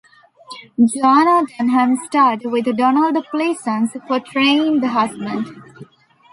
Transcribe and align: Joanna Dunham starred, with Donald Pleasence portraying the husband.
Joanna 0.83 1.45
Dunham 1.45 1.95
starred, 1.97 2.41
with 2.45 2.75
Donald 2.75 3.23
Pleasence 3.31 4.03
portraying 4.07 4.79
the 4.79 4.87
husband. 4.87 5.47